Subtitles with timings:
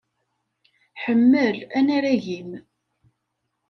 [1.03, 2.51] Ḥemmel anarag-im!